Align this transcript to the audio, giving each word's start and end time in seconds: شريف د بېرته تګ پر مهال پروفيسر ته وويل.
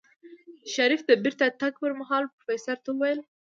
شريف 0.73 1.01
د 1.09 1.11
بېرته 1.23 1.45
تګ 1.61 1.73
پر 1.81 1.91
مهال 1.99 2.23
پروفيسر 2.33 2.77
ته 2.85 2.89
وويل. 2.93 3.19